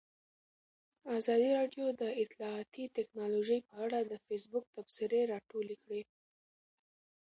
[1.17, 6.01] ازادي راډیو د اطلاعاتی تکنالوژي په اړه د فیسبوک تبصرې راټولې کړي.